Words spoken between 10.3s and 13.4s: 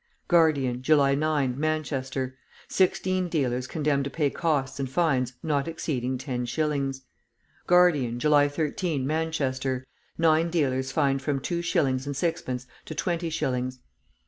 dealers fined from two shillings and sixpence to twenty